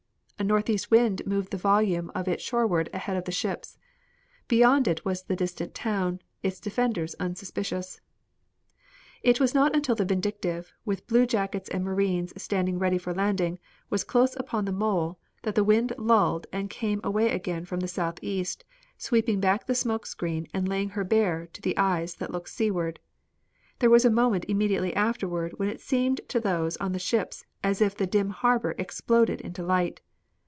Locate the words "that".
15.43-15.53, 22.15-22.31